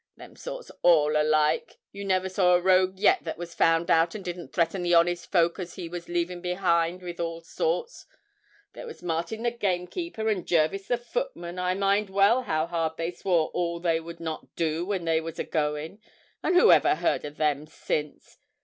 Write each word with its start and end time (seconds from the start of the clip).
Them 0.17 0.35
sort's 0.35 0.71
all 0.81 1.15
alike 1.15 1.77
you 1.91 2.03
never 2.03 2.27
saw 2.27 2.55
a 2.55 2.59
rogue 2.59 2.97
yet 2.97 3.23
that 3.23 3.37
was 3.37 3.53
found 3.53 3.91
out 3.91 4.15
and 4.15 4.25
didn't 4.25 4.51
threaten 4.51 4.81
the 4.81 4.95
honest 4.95 5.31
folk 5.31 5.59
as 5.59 5.75
he 5.75 5.87
was 5.87 6.09
leaving 6.09 6.41
behind 6.41 7.03
with 7.03 7.19
all 7.19 7.41
sorts; 7.41 8.07
there 8.73 8.87
was 8.87 9.03
Martin 9.03 9.43
the 9.43 9.51
gamekeeper, 9.51 10.27
and 10.27 10.47
Jervis 10.47 10.87
the 10.87 10.97
footman, 10.97 11.59
I 11.59 11.75
mind 11.75 12.09
well 12.09 12.41
how 12.41 12.65
hard 12.65 12.97
they 12.97 13.11
swore 13.11 13.49
all 13.49 13.79
they 13.79 13.99
would 13.99 14.19
not 14.19 14.55
do 14.55 14.83
when 14.87 15.05
they 15.05 15.21
was 15.21 15.37
a 15.37 15.43
going, 15.43 16.01
and 16.41 16.55
who 16.55 16.71
ever 16.71 16.95
heard 16.95 17.23
of 17.23 17.37
them 17.37 17.67
since? 17.67 18.39